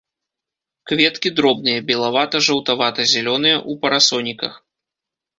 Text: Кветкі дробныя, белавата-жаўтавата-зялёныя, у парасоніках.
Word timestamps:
Кветкі 0.91 1.29
дробныя, 1.39 1.83
белавата-жаўтавата-зялёныя, 1.91 3.57
у 3.75 3.77
парасоніках. 3.83 4.53